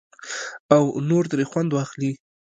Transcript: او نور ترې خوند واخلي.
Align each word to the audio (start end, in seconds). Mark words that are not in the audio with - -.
او 0.75 0.83
نور 1.09 1.23
ترې 1.31 1.45
خوند 1.51 1.69
واخلي. 1.73 2.11